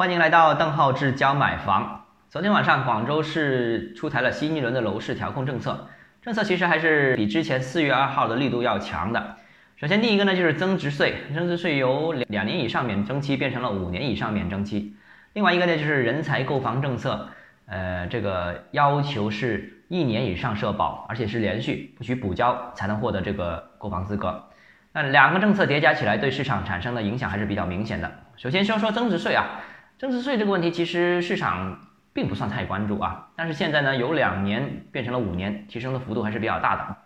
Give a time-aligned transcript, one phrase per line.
[0.00, 2.06] 欢迎来到邓浩志教买房。
[2.30, 5.88] 昨天晚上，广州市出台了新一轮的楼市调控政策，
[6.22, 9.36] 政策其实还是比之前四月二号的力度要强的。
[9.76, 14.96] 首先，第一个呢就是增值税，增值税由两年以上免征期变成了五年以上免征期。
[15.34, 17.28] 另外一个呢就是人才购房政策，
[17.66, 24.46] 呃，这个要求是一年以上社保，而且是连续，不许补交才能获得这个购房资格。
[24.92, 28.10] 那两个政策叠加起来，对市场产生的影响还是比较明显的。
[28.36, 29.60] 首先说说增值税啊，
[30.00, 31.78] 增值税这个问题其实市场
[32.14, 36.96] 并不算太关注啊，但是现在呢，由两年变成了五年，提升的幅度还是比较大的。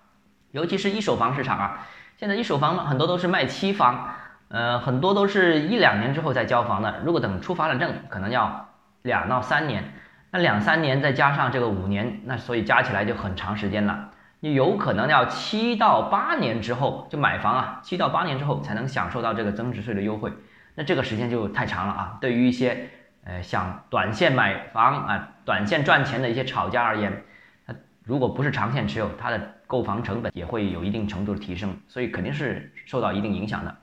[0.53, 1.87] 尤其是一手房市场啊，
[2.17, 4.11] 现在一手房很多都是卖期房，
[4.47, 7.01] 呃，很多都是一两年之后再交房的。
[7.05, 8.69] 如果等出房产证，可能要
[9.03, 9.93] 两到三年，
[10.31, 14.11] 那两三年再加上这个五年，那所以加起来就很长时间了。
[14.39, 20.33] 你有可能要七到八年之后就买房啊，七到八年之后才能享受到这个增值税的优惠，
[20.75, 22.19] 那这个时间就太长了啊。
[22.21, 22.89] 对于一些
[23.25, 27.23] 呃想短线买房啊、短线赚钱的一些炒家而言，
[27.67, 33.77] 它如果不是长线持有，它的购房成本也会有一定程度的提升，所以肯定是受到一定影响的。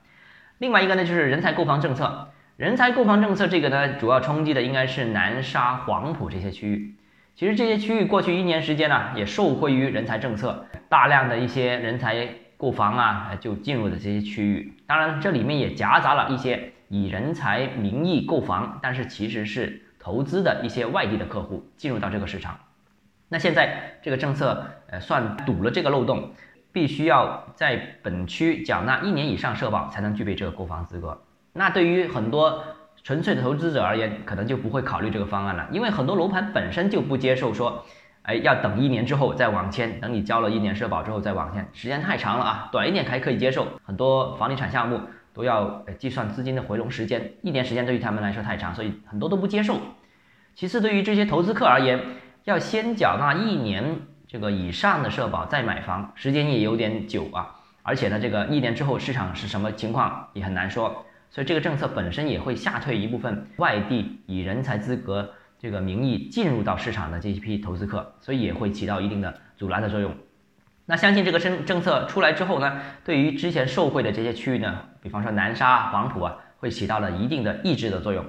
[0.58, 6.94] 另外一个呢，就是人才购房政策，人才购房政策这个呢，主要冲击的应该是南沙、黄埔这些区域。
[7.34, 14.74] 其实这些区域过去一年时间呢，也受惠于人才政策，大量的一些人才购房啊，就进入了这些区域。
[14.86, 22.54] 当然，这里面也夹杂了一些以人才名义购房，但是其实是投资的一些外地的客户进入到这个市场。
[23.30, 26.32] 那现在这个政策呃算堵了这个漏洞，
[26.70, 31.18] 必须要在本区缴纳一年以上社保才能具备这个购房资格。
[31.54, 32.62] 那对于很多。
[33.04, 37.84] 纯粹的投资者而言，可能就不会考虑这个方案了，因为很多楼盘本身就不接受说，
[38.22, 43.66] 哎，要等一年之后再网签，等你交了一年社保之后再网签，时间太长了啊，短一点还可以接受。
[43.82, 45.00] 很多房地产项目
[45.34, 49.78] 都要计算资金的回笼时间，一年时间对于他们来说太长，所以很多都不接受。
[50.54, 52.00] 其次，对于这些投资客而言，
[52.44, 61.04] 要先缴纳一年这个以上的社保再买房，时间也有点久啊，而且呢，这个一年之后市场是什么情况也很难说。
[61.30, 70.14] 所以这个政策本身也会吓退一部分外地以人才资格这个名义进入到市场的这一批投资客，所以也会起到一定的阻拦的作用。
[70.84, 78.24] 那相信这个政政策出来之后呢，对于之前受惠的这些区域呢，比方说南沙、黄埔啊，会起到了一定的抑制的作用。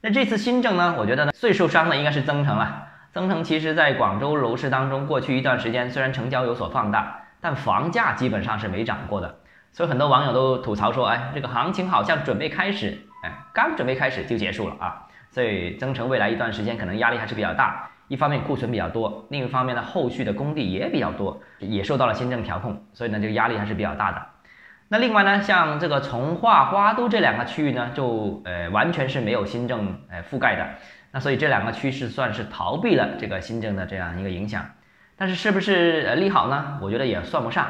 [0.00, 2.88] 那这次新政呢，我觉得呢，最受伤的应该是增城了。
[3.12, 9.40] 增城其实在广州楼市当中，过去一段时间虽然成交有所放大，但房价基本上是没涨过的。
[9.72, 15.06] 所以很多网友都吐槽说，哎，这个行情好像准备开始，哎，刚准备开始就结束了啊！
[15.30, 17.90] 所以增城未来一段时间可能压力还是比较大。
[18.12, 24.22] 一方面库存比较多，另一方面呢，后续的工地也比较多，也受到了新政调控，所以呢，这个压力还是比较大的。
[24.88, 30.68] 那另外呢，像这个从化、花都这两个区域呢，就呃完全是没有新政呃覆盖的。
[31.10, 34.62] 那所以这两个区是算是逃避了这个新政的这样一个影响。
[35.16, 36.78] 但是是不是呃利好呢？
[36.82, 37.66] 我觉得也算不上。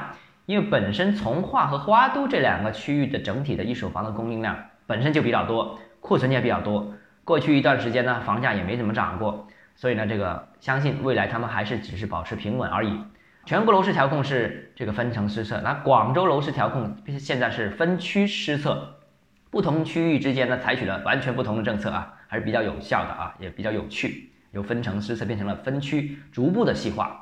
[0.47, 4.56] 因为本身从化和花都这两个区域的整体的一手房的供应量
[4.88, 6.92] 本身就比较多，库存也比较多。
[7.24, 12.99] 过去一段时间呢，房价也没怎么涨过，所以呢，这个相信未来他们还是只是保持平稳而已。
[13.44, 18.97] 全国楼市调控是这个分层施策，那广州楼市调控现在是分区施策，
[19.50, 27.22] 不同区域之间呢采取了完全不同的政策啊，还是比较有效的啊，也比较有趣，由分层施策变成了分区，逐步的细化。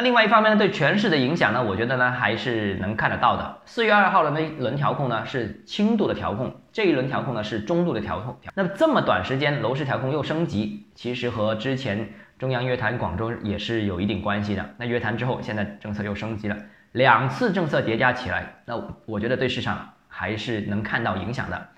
[0.00, 3.58] 那另外一方面呢，对全市的影响呢，我觉得呢还是能看得到的。
[3.66, 8.34] 四月二号的那一轮调控呢是轻度的调控，这一轮调控呢是中度的调控。
[8.54, 12.08] 那么这么短时间楼市调控又升级，其实和之前
[12.38, 14.64] 中央约谈广州也是有一定关系的。
[14.78, 16.56] 那约谈之后，现在政策又升级了，
[16.92, 21.68] 两次政策叠加起来，那我觉得对市场还是能看到影响的。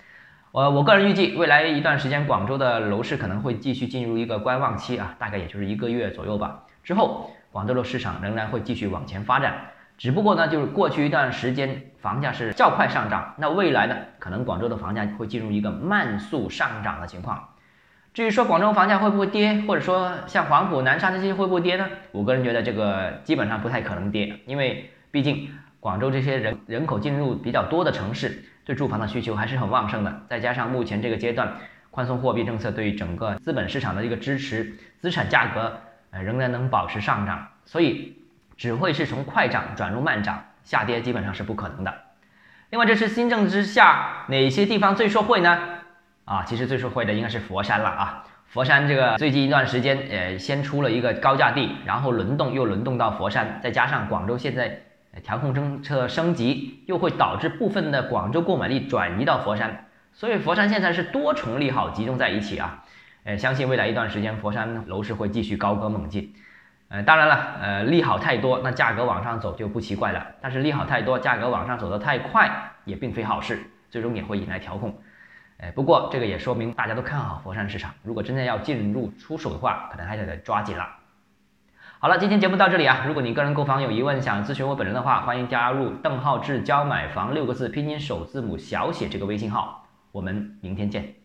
[0.53, 7.29] 我我个人预计，未来一段时间广州的楼市可能会继续进入一个观望期啊，大概也就是一个月左右吧，之后。
[7.53, 9.53] 广州的市场仍然会继续往前发展，
[9.95, 17.49] 只不过呢，就是过去一段时间房价是较快上涨，那未来呢，可能广州的房价会进入一个慢速上涨的情况。
[18.11, 21.87] 至于说广州房价会不会跌，或者说像黄埔、南沙这些会不会跌呢？
[22.11, 25.47] 我个人觉得这个基本上不太可能跌，因为毕竟
[25.79, 31.53] 广州这些人人口进入比较多的城市，对住房的需求还是很旺盛的，再加上目前这个阶段
[31.91, 35.71] 宽松货币政策对于整个资本市场的一个支持，资产价格。
[36.15, 38.17] 呃，仍然能保持上涨，所以
[38.55, 41.93] 只会是从快涨转入慢涨，下跌基本上是不可能的。
[42.69, 45.59] 另外，这次新政之下，哪些地方最受惠呢？
[46.25, 48.23] 啊，其实最受惠的应该是佛山了啊。
[48.47, 54.81] 佛山这个最近一段时间，呃，先出了一个高价地，然后轮动又轮动到佛山，再加上广州现在
[55.23, 62.83] 调控政策升级，又会导致部分的广州购买力转移到佛山，所以佛山现在是多重利好集中在一起啊，
[63.23, 66.33] 呃，相信未来一段时间佛山楼市会继续高歌猛进。
[66.93, 70.27] 呃，当然了，呃，利好太多，那价格往上走就不奇怪了。
[70.39, 74.95] 但是利好太多，价格往上走得太快，也并非好事，最终也会引来调控。
[75.57, 80.87] 哎，不过这个也说明大家都看好佛山市场，如果真的要进入出手的话，可能还得抓紧了。
[81.97, 91.22] 好了，今天节目到这里啊，如果你个人购房有疑问，想咨询我本人的话，欢迎加入邓浩志教买房六个字拼音首字母小写这个微信号，我们明天见。